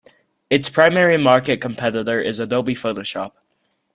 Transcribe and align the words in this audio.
Its 0.49 0.67
primary 0.67 1.15
market 1.15 1.61
competitor 1.61 2.19
is 2.19 2.39
Adobe 2.39 2.73
Photoshop. 2.73 3.33